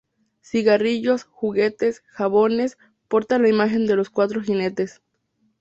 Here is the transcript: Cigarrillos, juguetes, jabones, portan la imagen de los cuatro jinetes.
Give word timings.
Cigarrillos, 0.41 1.25
juguetes, 1.25 2.01
jabones, 2.09 2.79
portan 3.07 3.43
la 3.43 3.49
imagen 3.49 3.85
de 3.85 3.95
los 3.95 4.09
cuatro 4.09 4.41
jinetes. 4.41 5.03